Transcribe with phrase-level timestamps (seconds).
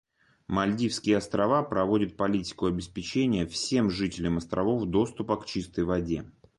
[0.47, 6.25] Мальдивские Острова проводят политику обеспечения всем жителям островов доступа к чистой воде.